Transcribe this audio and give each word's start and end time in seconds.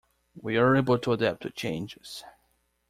We 0.41 0.57
are 0.57 0.75
able 0.75 0.97
to 0.97 1.11
adapt 1.11 1.43
to 1.43 1.51
changes. 1.51 2.23